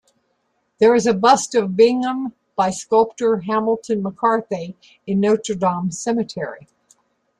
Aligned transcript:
There 0.79 0.95
is 0.95 1.05
a 1.05 1.13
bust 1.13 1.53
of 1.53 1.75
Bingham 1.75 2.33
by 2.55 2.71
sculptor 2.71 3.41
Hamilton 3.41 4.01
MacCarthy 4.01 4.75
in 5.05 5.19
Notre-Dame 5.19 5.91
Cemetery. 5.91 6.67